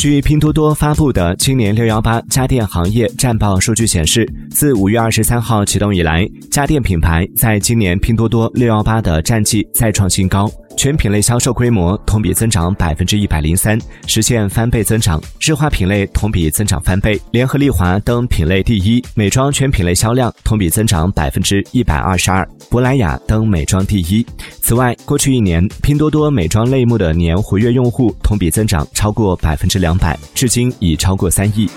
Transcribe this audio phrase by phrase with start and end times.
[0.00, 10.50] 据拼多多发布的今年六幺八家电行业战报数据显示，自五月二十三号启动以来，家电品牌在今年拼多多六幺八的战绩再创新高。
[10.80, 15.20] 全品类销售规模同比增长百分之一百零三，实现翻倍增长。
[15.38, 19.04] 日化品类同比增长翻倍，联合利华登品类第一。
[19.14, 24.24] 美妆全品类销量同比增长百分之一百二十二，珀莱雅登美妆第一。
[24.62, 31.68] 此外，过去一年，拼多多美妆类目的年活跃用户同比增长超过百分之两百，至今已超过三亿。